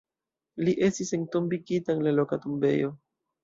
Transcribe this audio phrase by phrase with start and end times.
[0.65, 2.95] Li estis entombigita en la loka tombejo.